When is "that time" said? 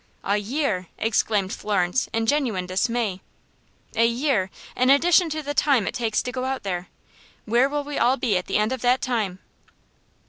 8.81-9.37